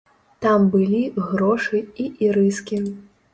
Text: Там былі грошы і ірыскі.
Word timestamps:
Там 0.45 0.63
былі 0.75 1.01
грошы 1.27 1.83
і 2.05 2.07
ірыскі. 2.29 2.81